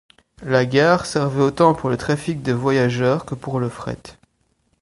[0.41, 3.99] La gare servait autant pour le trafic de voyageurs que pour le fret.